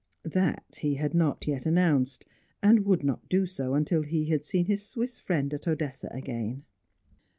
That, 0.23 0.77
he 0.79 0.95
had 0.95 1.13
not 1.13 1.45
yet 1.45 1.67
announced, 1.67 2.25
and 2.63 2.85
would 2.87 3.03
not 3.03 3.29
do 3.29 3.45
so 3.45 3.75
until 3.75 4.01
he 4.01 4.25
had 4.25 4.43
seen 4.43 4.65
his 4.65 4.83
Swiss 4.83 5.19
friend 5.19 5.53
at 5.53 5.67
Odessa 5.67 6.07
again. 6.11 6.63